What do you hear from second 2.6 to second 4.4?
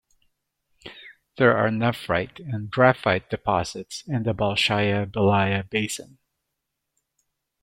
graphite deposits in the